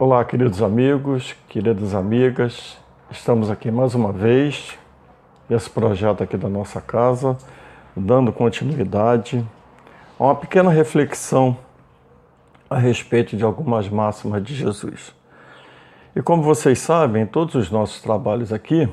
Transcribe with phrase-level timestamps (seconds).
[0.00, 2.78] Olá, queridos amigos, queridas amigas,
[3.10, 4.78] estamos aqui mais uma vez,
[5.50, 7.36] esse projeto aqui da nossa casa,
[7.96, 9.44] dando continuidade
[10.16, 11.58] a uma pequena reflexão
[12.70, 15.12] a respeito de algumas máximas de Jesus.
[16.14, 18.88] E como vocês sabem, todos os nossos trabalhos aqui,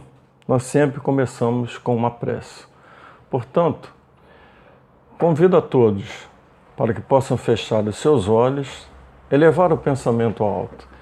[0.48, 2.66] nós sempre começamos com uma prece.
[3.30, 3.94] Portanto,
[5.20, 6.28] convido a todos
[6.76, 8.88] para que possam fechar os seus olhos,
[9.30, 10.95] elevar o pensamento alto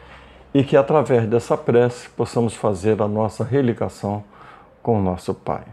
[0.54, 4.24] e que através dessa prece possamos fazer a nossa religação
[4.82, 5.64] com o nosso Pai.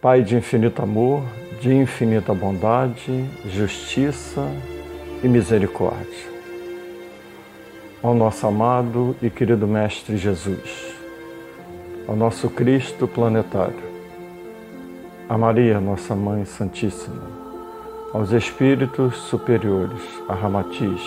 [0.00, 1.22] Pai de infinito amor,
[1.60, 4.44] de infinita bondade, justiça
[5.22, 6.32] e misericórdia.
[8.02, 10.92] Ao nosso amado e querido Mestre Jesus,
[12.08, 13.92] ao nosso Cristo planetário,
[15.28, 17.22] a Maria, nossa Mãe Santíssima,
[18.12, 21.00] aos Espíritos superiores, a Ramatiz,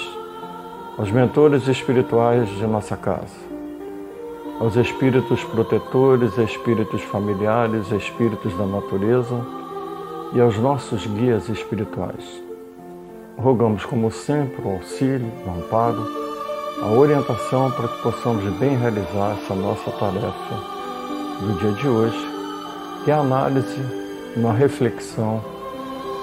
[0.97, 3.35] aos mentores espirituais de nossa casa,
[4.61, 9.35] aos espíritos protetores, espíritos familiares, espíritos da natureza
[10.33, 12.41] e aos nossos guias espirituais.
[13.38, 16.01] Rogamos, como sempre, o auxílio, o amparo,
[16.81, 20.55] a orientação para que possamos bem realizar essa nossa tarefa
[21.41, 22.27] do dia de hoje,
[23.03, 23.81] que é a análise,
[24.38, 25.43] uma reflexão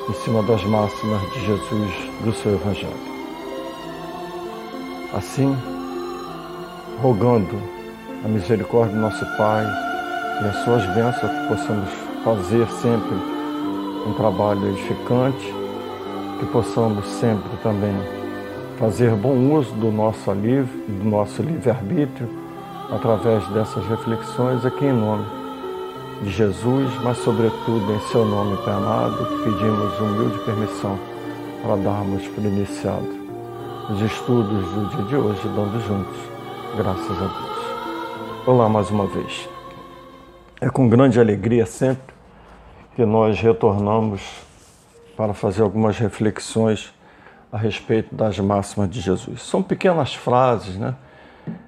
[0.08, 3.11] em cima das máximas de Jesus do seu Evangelho.
[5.14, 5.54] Assim,
[7.02, 7.60] rogando
[8.24, 9.66] a misericórdia do nosso Pai
[10.42, 11.88] e as suas bênçãos, que possamos
[12.24, 13.14] fazer sempre
[14.06, 15.54] um trabalho edificante,
[16.38, 17.94] que possamos sempre também
[18.78, 22.28] fazer bom uso do nosso do nosso livre-arbítrio,
[22.90, 25.24] através dessas reflexões aqui em nome
[26.22, 30.98] de Jesus, mas sobretudo em seu nome, Pai amado, pedimos humilde permissão
[31.62, 33.21] para darmos por iniciado
[33.90, 36.16] os estudos do dia de hoje, dando juntos,
[36.76, 38.46] graças a Deus.
[38.46, 39.48] Olá mais uma vez.
[40.60, 42.14] É com grande alegria sempre
[42.94, 44.22] que nós retornamos
[45.16, 46.94] para fazer algumas reflexões
[47.50, 49.42] a respeito das máximas de Jesus.
[49.42, 50.94] São pequenas frases, né?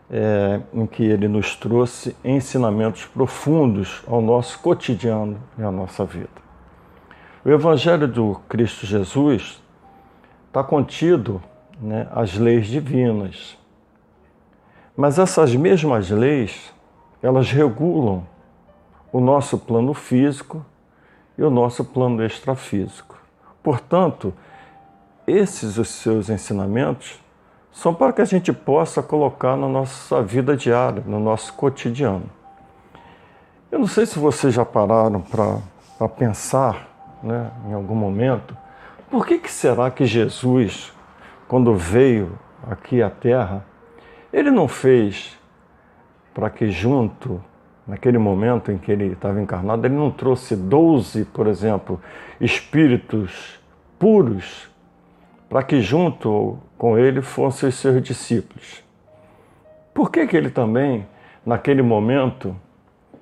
[0.09, 6.29] É, em que ele nos trouxe ensinamentos profundos ao nosso cotidiano e à nossa vida.
[7.45, 9.61] O Evangelho do Cristo Jesus
[10.47, 11.43] está contido
[11.81, 13.59] né, as leis divinas.
[14.97, 16.73] Mas essas mesmas leis,
[17.23, 18.27] elas regulam
[19.13, 20.65] o nosso plano físico
[21.37, 23.17] e o nosso plano extrafísico.
[23.63, 24.33] Portanto,
[25.27, 27.21] esses os seus ensinamentos
[27.73, 32.31] são para que a gente possa colocar na nossa vida diária, no nosso cotidiano.
[33.71, 36.89] Eu não sei se vocês já pararam para pensar
[37.21, 38.57] né, em algum momento,
[39.11, 40.93] por que, que será que Jesus
[41.49, 42.39] quando veio
[42.69, 43.65] aqui à Terra,
[44.33, 45.39] ele não fez
[46.33, 47.41] para que junto,
[47.87, 52.01] naquele momento em que ele estava encarnado, ele não trouxe 12, por exemplo,
[52.41, 53.61] espíritos
[53.99, 54.69] puros
[55.49, 58.83] para que junto com ele fossem os seus discípulos.
[59.95, 61.07] Por que, que ele também,
[61.47, 62.57] naquele momento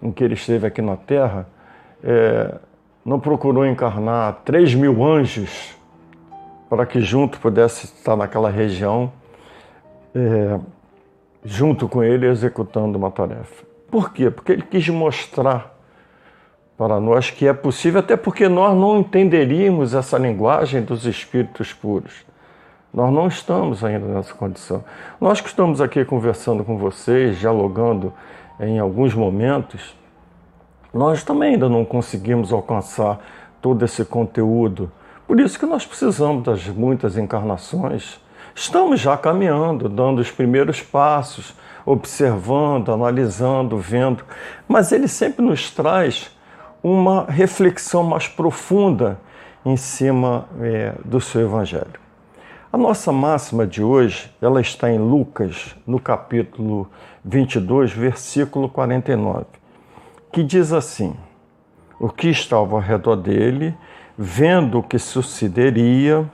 [0.00, 1.46] em que ele esteve aqui na Terra,
[2.02, 2.58] é,
[3.04, 5.76] não procurou encarnar três mil anjos
[6.72, 9.12] para que junto pudesse estar naquela região,
[10.14, 10.58] é,
[11.44, 13.62] junto com ele, executando uma tarefa.
[13.90, 14.30] Por quê?
[14.30, 15.76] Porque ele quis mostrar
[16.78, 22.24] para nós que é possível, até porque nós não entenderíamos essa linguagem dos espíritos puros.
[22.90, 24.82] Nós não estamos ainda nessa condição.
[25.20, 28.14] Nós que estamos aqui conversando com vocês, dialogando
[28.58, 29.94] em alguns momentos,
[30.90, 33.20] nós também ainda não conseguimos alcançar
[33.60, 34.90] todo esse conteúdo
[35.32, 38.20] por isso que nós precisamos das muitas encarnações.
[38.54, 41.54] Estamos já caminhando, dando os primeiros passos,
[41.86, 44.22] observando, analisando, vendo,
[44.68, 46.30] mas ele sempre nos traz
[46.82, 49.18] uma reflexão mais profunda
[49.64, 51.98] em cima é, do seu Evangelho.
[52.70, 56.90] A nossa máxima de hoje, ela está em Lucas, no capítulo
[57.24, 59.46] 22, versículo 49,
[60.30, 61.16] que diz assim:
[61.98, 63.74] O que estava ao redor dele
[64.16, 66.24] vendo o que sucederia,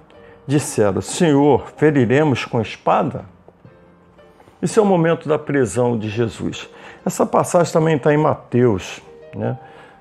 [0.47, 3.25] disseram: Senhor, feriremos com espada?
[4.61, 6.69] Esse é o momento da prisão de Jesus.
[7.07, 9.01] Essa passagem também está em Mateus,
[9.35, 9.57] né?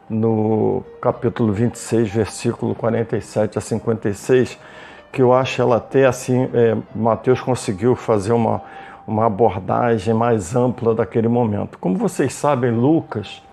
[0.10, 4.58] no capítulo 26, versículo 47 a 56,
[5.12, 8.62] que eu acho ela até assim, é, Mateus conseguiu fazer uma,
[9.06, 11.78] uma abordagem mais ampla daquele momento.
[11.78, 13.44] Como vocês sabem, Lucas,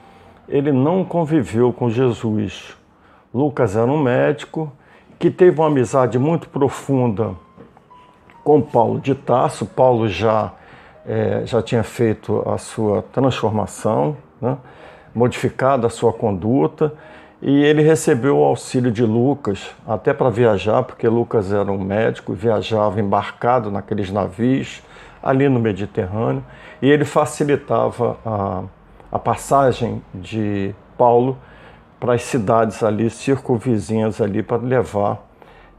[0.48, 2.76] ele não conviveu com Jesus
[3.34, 4.72] Lucas era um médico
[5.18, 7.34] que teve uma amizade muito profunda
[8.44, 9.66] com Paulo de Tarso.
[9.66, 10.52] Paulo já,
[11.04, 14.56] é, já tinha feito a sua transformação, né?
[15.12, 16.94] modificado a sua conduta,
[17.42, 22.32] e ele recebeu o auxílio de Lucas, até para viajar, porque Lucas era um médico,
[22.32, 24.80] viajava embarcado naqueles navios
[25.20, 26.44] ali no Mediterrâneo,
[26.80, 28.62] e ele facilitava a,
[29.10, 31.36] a passagem de Paulo
[32.04, 35.26] para as cidades ali circunvizinhas ali para levar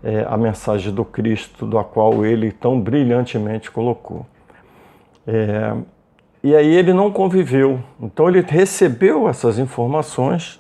[0.03, 4.25] é, a mensagem do Cristo, da qual ele tão brilhantemente colocou.
[5.27, 5.75] É,
[6.43, 10.59] e aí ele não conviveu, então ele recebeu essas informações,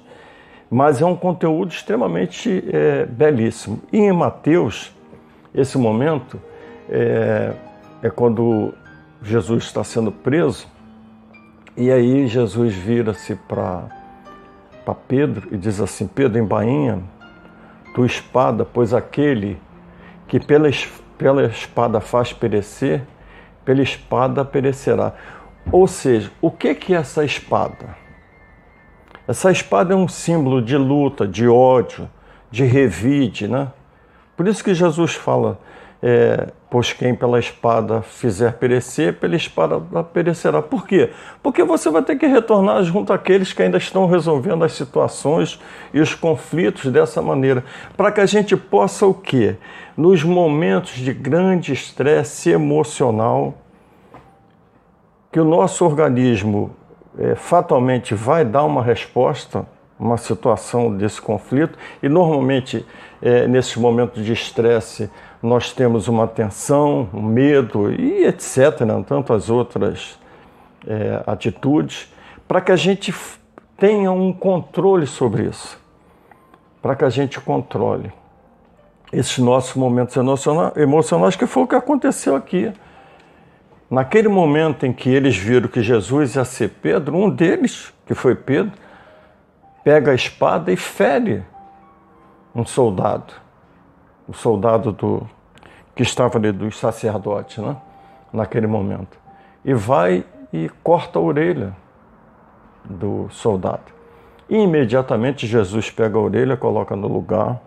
[0.69, 3.81] mas é um conteúdo extremamente é, belíssimo.
[3.91, 4.93] E em Mateus,
[5.51, 6.39] esse momento
[6.87, 7.53] é,
[8.03, 8.71] é quando
[9.19, 10.67] Jesus está sendo preso,
[11.75, 13.94] e aí Jesus vira-se para
[14.93, 17.01] Pedro e diz assim: Pedro, embainha
[17.95, 19.57] tua espada, pois aquele
[20.27, 20.69] que pela,
[21.17, 23.01] pela espada faz perecer,
[23.63, 25.13] pela espada perecerá.
[25.71, 27.95] Ou seja, o que, que é essa espada?
[29.27, 32.07] Essa espada é um símbolo de luta, de ódio,
[32.51, 33.71] de revide, né?
[34.37, 35.59] Por isso que Jesus fala:
[36.03, 40.61] é, pois quem pela espada fizer perecer, pela espada perecerá.
[40.61, 41.09] Por quê?
[41.41, 45.57] Porque você vai ter que retornar junto àqueles que ainda estão resolvendo as situações
[45.93, 47.63] e os conflitos dessa maneira,
[47.95, 49.55] para que a gente possa o quê?
[49.95, 53.53] Nos momentos de grande estresse emocional,
[55.31, 56.75] que o nosso organismo
[57.17, 59.65] é, fatalmente vai dar uma resposta
[59.99, 62.85] uma situação desse conflito e normalmente
[63.21, 65.09] é, nesses momentos de estresse
[65.45, 69.03] nós temos uma tensão, um medo e etc, né?
[69.07, 70.19] tantas outras
[70.87, 72.11] é, atitudes,
[72.47, 73.13] para que a gente
[73.77, 75.79] tenha um controle sobre isso,
[76.81, 78.11] para que a gente controle
[79.13, 80.17] esses nossos momentos
[80.75, 82.73] emocionais, que foi o que aconteceu aqui.
[83.89, 88.33] Naquele momento em que eles viram que Jesus ia ser Pedro, um deles, que foi
[88.33, 88.73] Pedro,
[89.83, 91.43] pega a espada e fere
[92.53, 93.33] um soldado,
[94.27, 95.29] o soldado do,
[95.95, 97.77] que estava ali dos sacerdotes, né?
[98.31, 99.17] naquele momento,
[99.63, 101.75] e vai e corta a orelha
[102.83, 103.95] do soldado.
[104.49, 107.59] E imediatamente Jesus pega a orelha, coloca no lugar,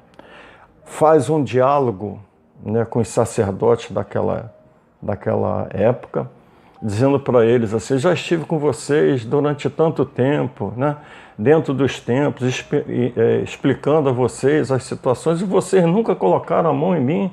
[0.85, 2.21] faz um diálogo
[2.63, 4.55] né, com os sacerdotes daquela,
[5.01, 6.31] daquela época,
[6.81, 10.97] dizendo para eles assim: já estive com vocês durante tanto tempo, né,
[11.37, 12.65] dentro dos tempos,
[13.17, 17.33] é, explicando a vocês as situações, e vocês nunca colocaram a mão em mim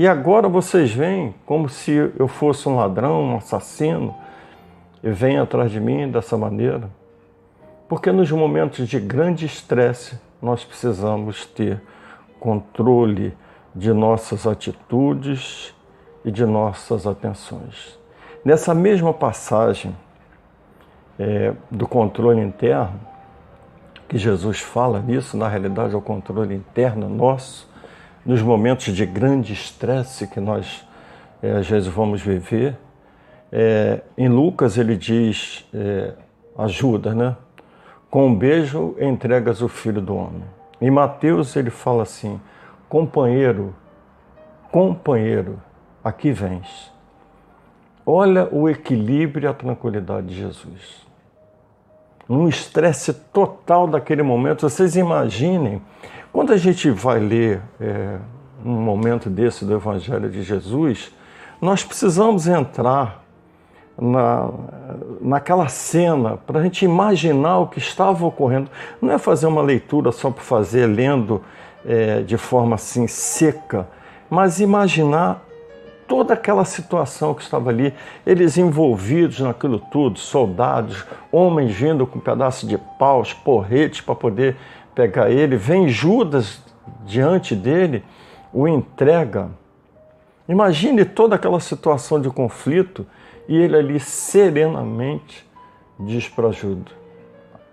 [0.00, 4.14] e agora vocês vêm como se eu fosse um ladrão, um assassino,
[5.02, 6.88] e vêm atrás de mim dessa maneira.
[7.86, 11.82] Porque nos momentos de grande estresse nós precisamos ter
[12.40, 13.36] controle
[13.74, 15.74] de nossas atitudes
[16.24, 17.98] e de nossas atenções.
[18.42, 19.94] Nessa mesma passagem
[21.18, 22.98] é, do controle interno,
[24.08, 27.69] que Jesus fala nisso, na realidade é o controle interno nosso,
[28.24, 30.86] nos momentos de grande estresse que nós
[31.42, 32.76] é, às vezes vamos viver.
[33.50, 36.12] É, em Lucas ele diz, é,
[36.56, 37.36] ajuda, né?
[38.10, 40.44] Com um beijo entregas o filho do homem.
[40.80, 42.40] Em Mateus ele fala assim,
[42.88, 43.74] companheiro,
[44.70, 45.60] companheiro,
[46.02, 46.92] aqui vens.
[48.04, 51.06] Olha o equilíbrio e a tranquilidade de Jesus.
[52.30, 55.82] Num estresse total daquele momento, vocês imaginem
[56.32, 58.18] quando a gente vai ler é,
[58.64, 61.12] um momento desse do Evangelho de Jesus,
[61.60, 63.24] nós precisamos entrar
[64.00, 64.48] na,
[65.20, 68.70] naquela cena para a gente imaginar o que estava ocorrendo.
[69.02, 71.42] Não é fazer uma leitura só por fazer, lendo
[71.84, 73.88] é, de forma assim seca,
[74.30, 75.44] mas imaginar
[76.10, 77.94] toda aquela situação que estava ali,
[78.26, 84.56] eles envolvidos naquilo tudo, soldados, homens vindo com um pedaço de paus, porretes para poder
[84.92, 86.60] pegar ele, vem Judas
[87.06, 88.02] diante dele,
[88.52, 89.50] o entrega.
[90.48, 93.06] Imagine toda aquela situação de conflito
[93.46, 95.48] e ele ali serenamente
[95.96, 96.92] diz para Judas: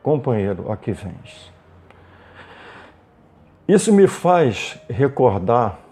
[0.04, 1.52] Companheiro, aqui vens.
[3.68, 5.87] Isso me faz recordar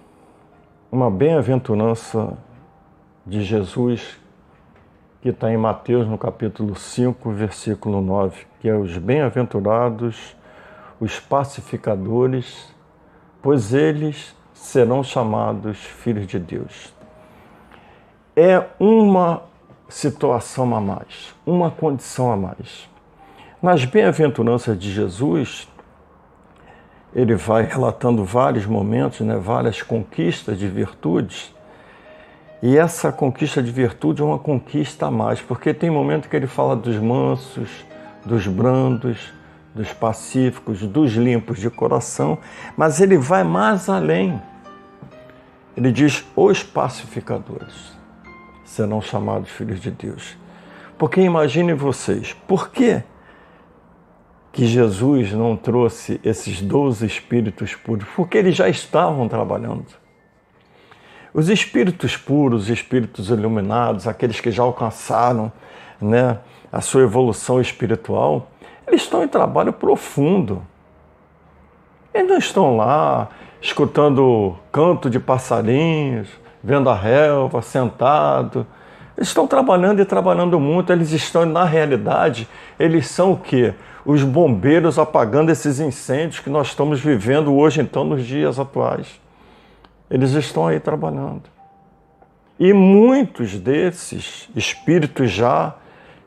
[0.95, 2.37] uma bem-aventurança
[3.25, 4.17] de Jesus
[5.21, 10.37] que está em Mateus no capítulo 5, versículo 9, que é os bem-aventurados
[10.97, 12.73] os pacificadores,
[13.41, 16.93] pois eles serão chamados filhos de Deus.
[18.33, 19.41] É uma
[19.89, 22.89] situação a mais, uma condição a mais.
[23.61, 25.67] Nas bem-aventuranças de Jesus,
[27.15, 31.55] ele vai relatando vários momentos, né, várias conquistas de virtudes,
[32.63, 36.47] E essa conquista de virtude é uma conquista a mais, porque tem momento que ele
[36.47, 37.69] fala dos mansos,
[38.25, 39.31] dos brandos,
[39.75, 42.39] dos pacíficos, dos limpos de coração,
[42.75, 44.41] mas ele vai mais além.
[45.77, 47.95] Ele diz: os pacificadores
[48.63, 50.35] serão chamados filhos de Deus.
[50.97, 53.03] Porque imagine vocês, por que,
[54.55, 58.07] que Jesus não trouxe esses 12 espíritos puros?
[58.15, 59.85] Porque eles já estavam trabalhando.
[61.33, 65.51] Os espíritos puros, os espíritos iluminados, aqueles que já alcançaram
[65.99, 66.39] né,
[66.71, 68.49] a sua evolução espiritual,
[68.87, 70.65] eles estão em trabalho profundo.
[72.13, 73.27] Eles não estão lá
[73.61, 76.29] escutando canto de passarinhos,
[76.63, 78.65] vendo a relva, sentado.
[79.17, 80.91] Eles estão trabalhando e trabalhando muito.
[80.91, 83.73] Eles estão, na realidade, eles são o quê?
[84.05, 89.19] Os bombeiros apagando esses incêndios que nós estamos vivendo hoje, então, nos dias atuais.
[90.09, 91.43] Eles estão aí trabalhando.
[92.59, 95.75] E muitos desses espíritos já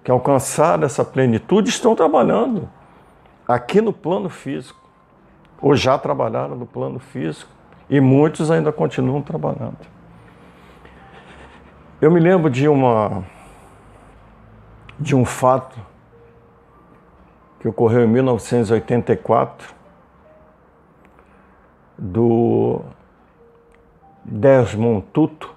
[0.02, 2.68] que alcançaram essa plenitude estão trabalhando
[3.46, 4.80] aqui no plano físico,
[5.60, 7.50] ou já trabalharam no plano físico,
[7.88, 9.97] e muitos ainda continuam trabalhando.
[12.00, 13.24] Eu me lembro de uma
[15.00, 15.76] de um fato
[17.58, 19.74] que ocorreu em 1984
[21.98, 22.82] do
[24.24, 25.52] Desmond Tutu,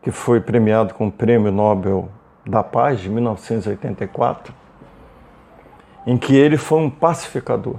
[0.00, 2.08] que foi premiado com o Prêmio Nobel
[2.46, 4.54] da Paz de 1984,
[6.06, 7.76] em que ele foi um pacificador.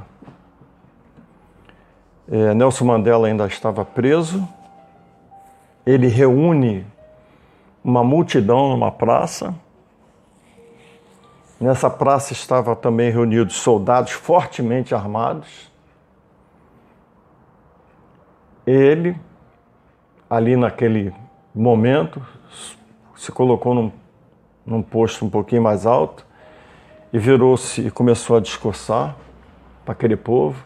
[2.29, 4.47] É, Nelson Mandela ainda estava preso,
[5.83, 6.85] ele reúne
[7.87, 9.55] uma multidão numa praça.
[11.59, 15.71] Nessa praça estava também reunidos soldados fortemente armados.
[18.65, 19.15] Ele,
[20.29, 21.11] ali naquele
[21.55, 22.21] momento,
[23.15, 23.91] se colocou num
[24.67, 26.25] num posto um pouquinho mais alto
[27.13, 29.15] e virou-se e começou a discursar
[29.85, 30.61] para aquele povo.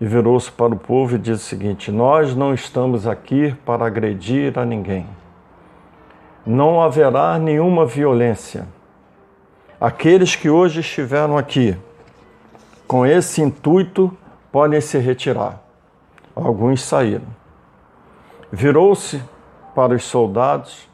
[0.00, 4.56] E virou-se para o povo e disse o seguinte: Nós não estamos aqui para agredir
[4.56, 5.06] a ninguém.
[6.46, 8.66] Não haverá nenhuma violência.
[9.80, 11.76] Aqueles que hoje estiveram aqui
[12.86, 14.16] com esse intuito
[14.52, 15.60] podem se retirar.
[16.36, 17.26] Alguns saíram.
[18.52, 19.22] Virou-se
[19.74, 20.88] para os soldados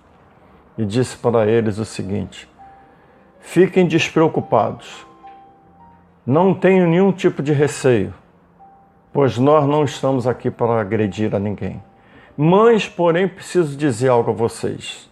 [0.79, 2.49] e disse para eles o seguinte:
[3.41, 5.05] Fiquem despreocupados,
[6.25, 8.15] não tenho nenhum tipo de receio,
[9.13, 11.83] pois nós não estamos aqui para agredir a ninguém.
[12.37, 15.10] Mas, porém, preciso dizer algo a vocês.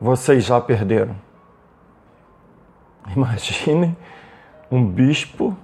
[0.00, 1.16] Vocês já perderam.
[3.14, 3.96] Imaginem
[4.70, 5.56] um bispo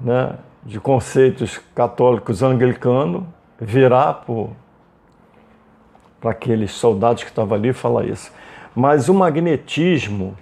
[0.00, 3.26] né, de conceitos católicos anglicano
[3.58, 4.24] virar
[6.20, 8.32] para aqueles soldados que estavam ali falar isso.
[8.74, 10.36] Mas o magnetismo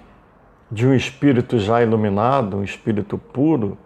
[0.70, 3.78] de um espírito já iluminado, um espírito puro,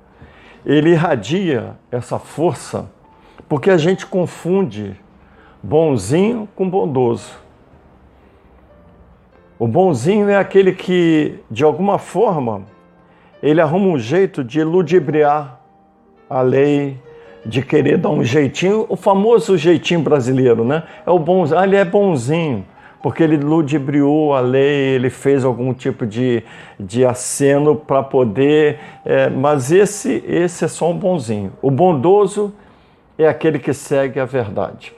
[0.64, 2.90] ele irradia essa força,
[3.49, 4.99] porque a gente confunde
[5.62, 7.41] bonzinho com bondoso.
[9.62, 12.62] O bonzinho é aquele que, de alguma forma,
[13.40, 15.61] ele arruma um jeito de ludibriar
[16.28, 17.00] a lei,
[17.47, 20.83] de querer dar um jeitinho, o famoso jeitinho brasileiro, né?
[21.07, 22.66] É o bom, ah, ele é bonzinho,
[23.00, 26.42] porque ele ludibriou a lei, ele fez algum tipo de,
[26.76, 28.81] de aceno para poder.
[29.04, 31.52] É, mas esse, esse é só um bonzinho.
[31.62, 32.52] O bondoso
[33.16, 34.92] é aquele que segue a verdade.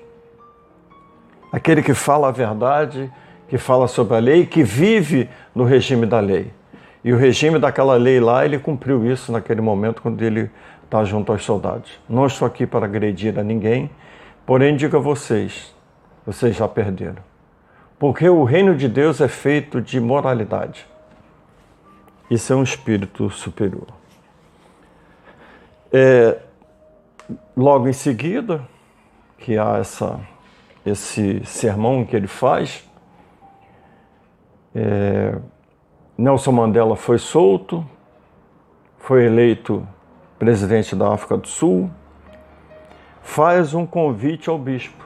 [1.53, 3.13] Aquele que fala a verdade,
[3.55, 6.53] que fala sobre a lei, que vive no regime da lei.
[7.05, 10.51] E o regime daquela lei lá, ele cumpriu isso naquele momento quando ele
[10.83, 12.01] está junto aos soldados.
[12.09, 13.89] Não estou aqui para agredir a ninguém,
[14.45, 15.73] porém digo a vocês,
[16.27, 17.23] vocês já perderam.
[17.97, 20.85] Porque o reino de Deus é feito de moralidade.
[22.29, 23.87] Isso é um espírito superior.
[25.93, 26.39] É,
[27.57, 28.67] logo em seguida,
[29.39, 30.19] que há essa,
[30.85, 32.83] esse sermão que ele faz,
[34.75, 35.37] é,
[36.17, 37.85] Nelson Mandela foi solto,
[38.99, 39.87] foi eleito
[40.39, 41.91] presidente da África do Sul,
[43.23, 45.05] faz um convite ao bispo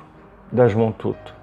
[0.51, 1.39] Desmond Tutu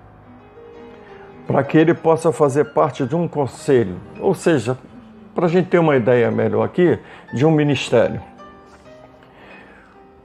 [1.47, 4.77] para que ele possa fazer parte de um conselho, ou seja,
[5.33, 6.97] para a gente ter uma ideia melhor aqui,
[7.33, 8.21] de um ministério.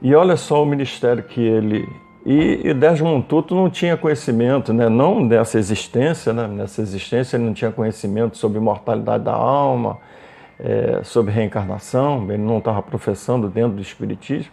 [0.01, 1.87] E olha só o ministério que ele.
[2.25, 4.87] E, e Desmond Tutu não tinha conhecimento, né?
[4.87, 6.47] não dessa existência, né?
[6.47, 9.97] nessa existência ele não tinha conhecimento sobre mortalidade da alma,
[10.59, 14.51] é, sobre reencarnação, ele não estava professando dentro do Espiritismo.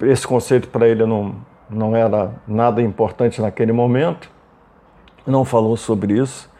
[0.00, 1.36] Esse conceito para ele não,
[1.70, 4.28] não era nada importante naquele momento,
[5.24, 6.50] não falou sobre isso,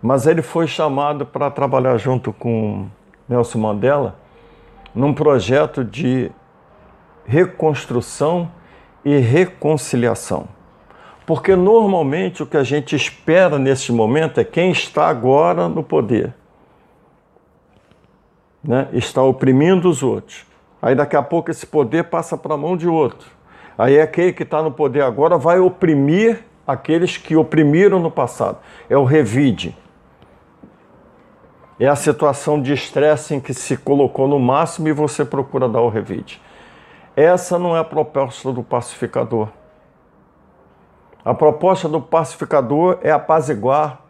[0.00, 2.86] mas ele foi chamado para trabalhar junto com
[3.28, 4.14] Nelson Mandela
[4.94, 6.30] num projeto de
[7.26, 8.50] reconstrução
[9.04, 10.48] e reconciliação.
[11.26, 16.34] Porque normalmente o que a gente espera nesse momento é quem está agora no poder.
[18.62, 18.88] Né?
[18.92, 20.44] Está oprimindo os outros.
[20.82, 23.30] Aí daqui a pouco esse poder passa para a mão de outro.
[23.78, 28.58] Aí aquele que está no poder agora vai oprimir aqueles que oprimiram no passado.
[28.88, 29.76] É o revide.
[31.78, 35.80] É a situação de estresse em que se colocou no máximo e você procura dar
[35.80, 36.40] o revide.
[37.16, 39.48] Essa não é a proposta do pacificador.
[41.24, 44.00] A proposta do pacificador é apaziguar,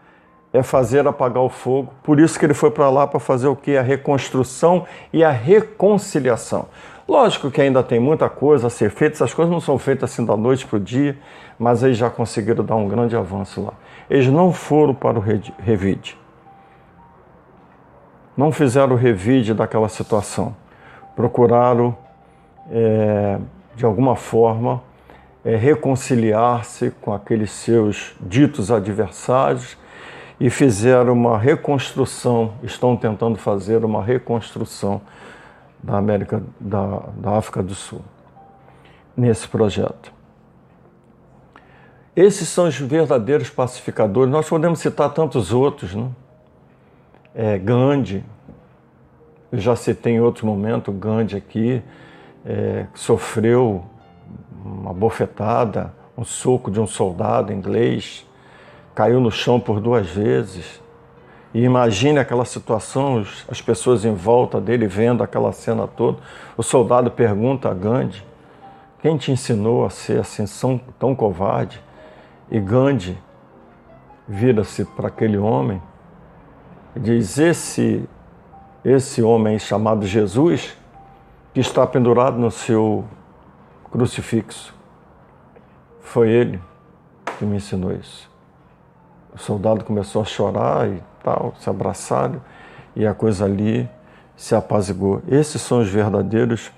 [0.53, 1.93] é fazer apagar o fogo.
[2.03, 3.77] Por isso que ele foi para lá para fazer o que?
[3.77, 6.69] A reconstrução e a reconciliação.
[7.09, 10.25] Lógico que ainda tem muita coisa a ser feita, essas coisas não são feitas assim
[10.25, 11.19] da noite para o dia,
[11.59, 13.73] mas eles já conseguiram dar um grande avanço lá.
[14.09, 15.23] Eles não foram para o
[15.59, 16.17] revide.
[18.37, 20.55] Não fizeram o revide daquela situação.
[21.17, 21.97] Procuraram,
[22.71, 23.39] é,
[23.75, 24.83] de alguma forma,
[25.45, 29.77] é, reconciliar-se com aqueles seus ditos adversários
[30.39, 35.01] e fizeram uma reconstrução, estão tentando fazer uma reconstrução
[35.83, 38.03] da América, da, da África do Sul,
[39.17, 40.13] nesse projeto.
[42.15, 44.31] Esses são os verdadeiros pacificadores.
[44.31, 46.09] Nós podemos citar tantos outros, né?
[47.35, 48.25] É, Gandhi,
[49.53, 51.83] eu já citei em outro momento, Gandhi aqui,
[52.45, 53.85] é, sofreu
[54.65, 58.27] uma bofetada, um soco de um soldado inglês,
[58.95, 60.81] caiu no chão por duas vezes.
[61.53, 66.19] E imagine aquela situação, as pessoas em volta dele vendo aquela cena toda.
[66.57, 68.25] O soldado pergunta a Gandhi:
[69.01, 70.45] Quem te ensinou a ser assim
[70.99, 71.83] tão covarde?
[72.51, 73.19] E Gandhi
[74.29, 75.83] vira-se para aquele homem
[76.95, 78.09] e diz: Esse,
[78.85, 80.77] esse homem chamado Jesus,
[81.53, 83.05] que está pendurado no seu
[83.91, 84.75] crucifixo.
[86.01, 86.61] Foi ele
[87.39, 88.31] que me ensinou isso.
[89.33, 92.41] O soldado começou a chorar e tal, se abraçaram,
[92.95, 93.89] e a coisa ali
[94.37, 95.23] se apazigou.
[95.29, 96.73] Esses são os verdadeiros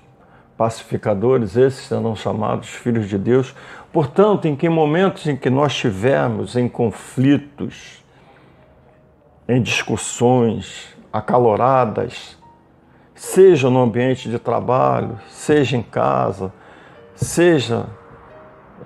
[0.57, 3.55] pacificadores, esses serão chamados filhos de Deus.
[3.91, 8.03] Portanto, em que momentos em que nós estivermos em conflitos,
[9.47, 12.37] em discussões acaloradas,
[13.23, 16.51] seja no ambiente de trabalho, seja em casa,
[17.15, 17.85] seja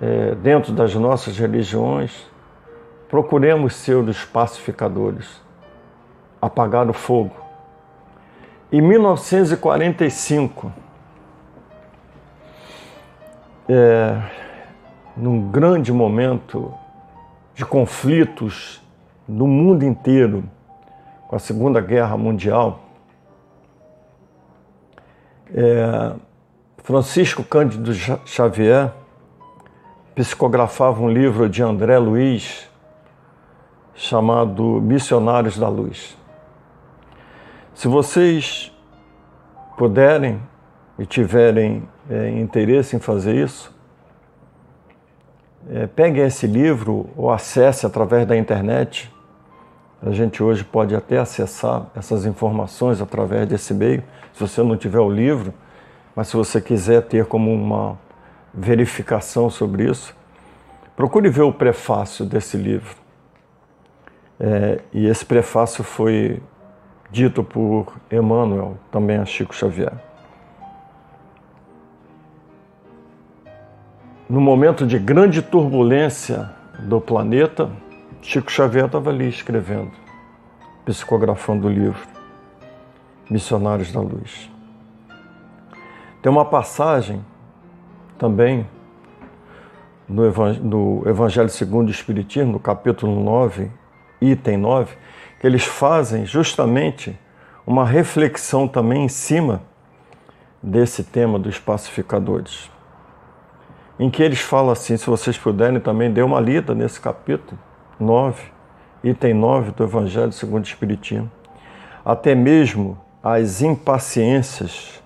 [0.00, 2.30] é, dentro das nossas religiões,
[3.08, 5.42] procuremos ser os pacificadores,
[6.40, 7.34] apagar o fogo.
[8.70, 10.72] Em 1945,
[13.68, 14.22] é,
[15.16, 16.72] num grande momento
[17.56, 18.80] de conflitos
[19.26, 20.44] no mundo inteiro,
[21.26, 22.87] com a Segunda Guerra Mundial,
[25.54, 26.12] é,
[26.82, 27.92] Francisco Cândido
[28.24, 28.92] Xavier
[30.14, 32.68] psicografava um livro de André Luiz
[33.94, 36.16] chamado Missionários da Luz.
[37.74, 38.72] Se vocês
[39.76, 40.40] puderem
[40.98, 43.72] e tiverem é, interesse em fazer isso,
[45.70, 49.12] é, peguem esse livro ou acesse através da internet.
[50.02, 54.02] A gente hoje pode até acessar essas informações através desse meio,
[54.38, 55.52] se você não tiver o livro
[56.18, 57.96] mas se você quiser ter como uma
[58.52, 60.12] verificação sobre isso,
[60.96, 62.96] procure ver o prefácio desse livro.
[64.40, 66.42] É, e esse prefácio foi
[67.08, 69.92] dito por Emmanuel, também a Chico Xavier.
[74.28, 77.70] No momento de grande turbulência do planeta,
[78.20, 79.92] Chico Xavier estava ali escrevendo,
[80.84, 82.17] psicografando o livro
[83.30, 84.50] Missionários da Luz.
[86.22, 87.24] Tem uma passagem
[88.18, 88.66] também
[90.08, 93.70] no Evangelho segundo o Espiritismo, no capítulo 9,
[94.20, 94.96] item 9,
[95.40, 97.18] que eles fazem justamente
[97.66, 99.62] uma reflexão também em cima
[100.62, 102.70] desse tema dos pacificadores.
[104.00, 107.60] Em que eles falam assim, se vocês puderem também, dê uma lida nesse capítulo
[108.00, 108.42] 9,
[109.04, 111.30] item 9 do Evangelho segundo o Espiritismo.
[112.04, 115.02] Até mesmo as impaciências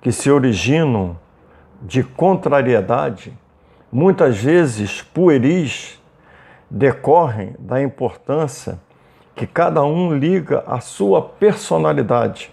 [0.00, 1.18] que se originam
[1.82, 3.36] de contrariedade,
[3.90, 6.00] muitas vezes pueris,
[6.70, 8.78] decorrem da importância
[9.34, 12.50] que cada um liga à sua personalidade,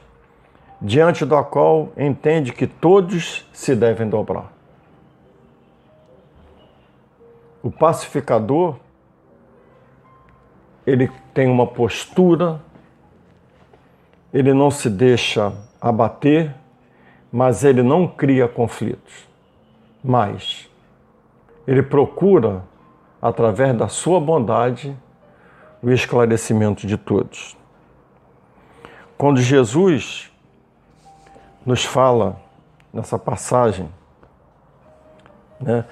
[0.82, 4.52] diante da qual entende que todos se devem dobrar.
[7.64, 8.76] O pacificador,
[10.86, 12.60] ele tem uma postura,
[14.34, 16.56] ele não se deixa abater,
[17.32, 19.28] mas ele não cria conflitos.
[20.04, 20.70] Mas
[21.68, 22.64] ele procura,
[23.22, 24.96] através da sua bondade,
[25.82, 27.56] o esclarecimento de todos.
[29.18, 30.32] Quando Jesus
[31.66, 32.38] nos fala
[32.92, 33.90] nessa passagem
[35.60, 35.86] né,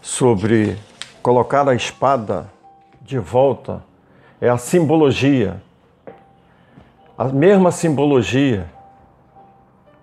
[0.00, 0.78] sobre
[1.22, 2.50] colocar a espada
[3.02, 3.82] de volta,
[4.40, 5.60] é a simbologia,
[7.18, 8.72] a mesma simbologia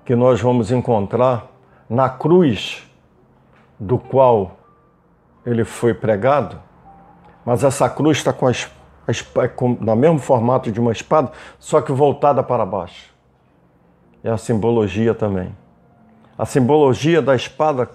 [0.04, 1.48] que nós vamos encontrar
[1.90, 2.84] na cruz
[3.80, 4.58] do qual
[5.46, 6.60] ele foi pregado,
[7.46, 11.80] mas essa cruz está com, a, a, com no mesmo formato de uma espada, só
[11.80, 13.14] que voltada para baixo.
[14.22, 15.56] É a simbologia também.
[16.38, 17.90] A simbologia da espada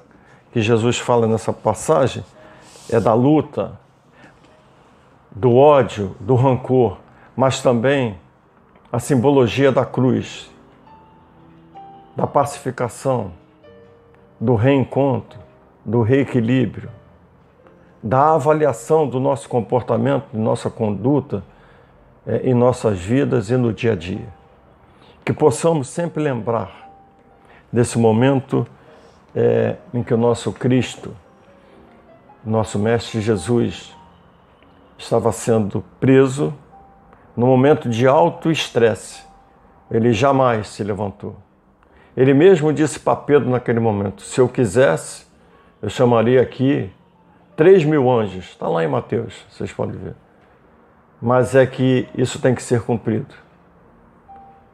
[0.50, 2.24] que Jesus fala nessa passagem
[2.88, 3.78] é da luta,
[5.30, 6.96] do ódio, do rancor,
[7.36, 8.16] mas também
[8.92, 10.50] a simbologia da cruz,
[12.16, 13.32] da pacificação,
[14.40, 15.38] do reencontro,
[15.84, 16.90] do reequilíbrio,
[18.02, 21.44] da avaliação do nosso comportamento, de nossa conduta
[22.26, 24.26] é, em nossas vidas e no dia a dia.
[25.24, 26.90] Que possamos sempre lembrar
[27.72, 28.66] desse momento
[29.34, 31.14] é, em que o nosso Cristo,
[32.44, 33.94] nosso Mestre Jesus,
[34.98, 36.52] estava sendo preso
[37.36, 39.22] no momento de alto estresse.
[39.90, 41.36] Ele jamais se levantou.
[42.16, 45.26] Ele mesmo disse para Pedro naquele momento: se eu quisesse,
[45.82, 46.90] eu chamaria aqui
[47.56, 48.50] três mil anjos.
[48.50, 50.14] Está lá em Mateus, vocês podem ver.
[51.20, 53.34] Mas é que isso tem que ser cumprido.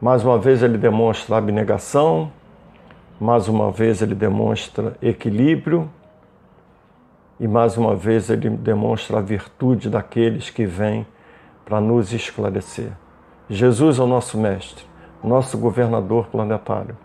[0.01, 2.31] Mais uma vez ele demonstra abnegação,
[3.19, 5.91] mais uma vez ele demonstra equilíbrio
[7.41, 11.07] e mais uma vez ele demonstra a virtude daqueles que vêm
[11.67, 12.93] para nos esclarecer.
[13.51, 14.85] Jesus é o nosso mestre,
[15.23, 16.97] nosso governador planetário,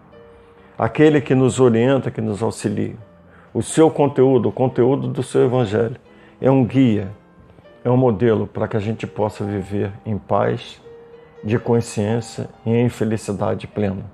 [0.78, 2.95] aquele que nos orienta, que nos auxilia.
[3.52, 5.97] O seu conteúdo, o conteúdo do seu evangelho,
[6.39, 7.12] é um guia,
[7.84, 10.80] é um modelo para que a gente possa viver em paz,
[11.43, 14.06] de consciência e em felicidade plena.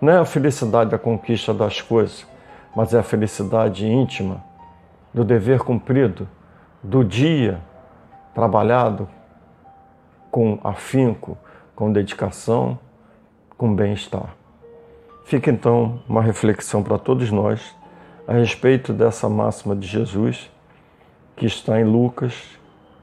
[0.00, 2.26] Não é a felicidade da conquista das coisas,
[2.74, 4.42] mas é a felicidade íntima
[5.14, 6.28] do dever cumprido,
[6.82, 7.60] do dia
[8.34, 9.08] trabalhado
[10.32, 11.36] com afinco,
[11.76, 12.78] com dedicação,
[13.58, 14.34] com bem-estar.
[15.26, 17.76] Fica então uma reflexão para todos nós
[18.26, 20.50] a respeito dessa máxima de Jesus,
[21.36, 22.34] que está em Lucas,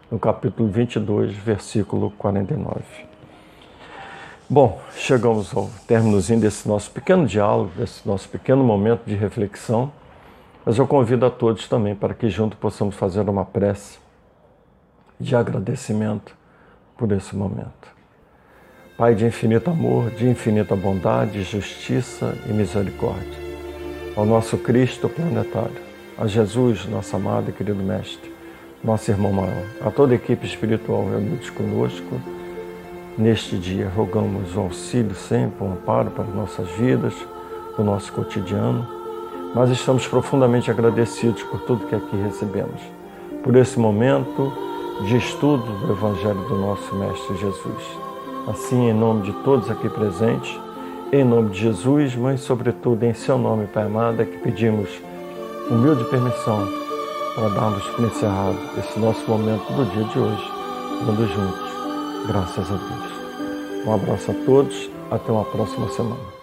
[0.09, 2.81] no capítulo 22, versículo 49.
[4.49, 9.91] Bom, chegamos ao término desse nosso pequeno diálogo, desse nosso pequeno momento de reflexão,
[10.65, 13.99] mas eu convido a todos também para que juntos possamos fazer uma prece
[15.19, 16.38] de agradecimento
[16.99, 17.87] por esse momento.
[18.97, 23.49] Pai de infinito amor, de infinita bondade, justiça e misericórdia
[24.17, 25.81] ao nosso Cristo planetário,
[26.17, 28.29] a Jesus, nosso amado e querido Mestre,
[28.83, 32.19] nosso irmão maior, a toda a equipe espiritual reunidos conosco
[33.17, 33.87] neste dia.
[33.87, 37.13] Rogamos o auxílio sempre, o amparo para nossas vidas,
[37.77, 38.85] o nosso cotidiano,
[39.55, 42.81] mas estamos profundamente agradecidos por tudo que aqui recebemos,
[43.41, 44.51] por esse momento
[45.01, 47.83] de estudo do Evangelho do nosso Mestre Jesus.
[48.47, 50.59] Assim, em nome de todos aqui presentes,
[51.11, 54.89] em nome de Jesus, mas sobretudo em seu nome, Pai amado, é que pedimos
[55.69, 56.67] humilde permissão
[57.35, 60.51] para darmos por encerrado esse nosso momento do dia de hoje,
[61.05, 63.85] dando juntos, graças a Deus.
[63.85, 66.38] Um abraço a todos, até uma próxima semana.